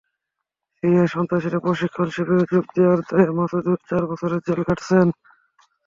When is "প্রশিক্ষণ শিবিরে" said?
1.65-2.43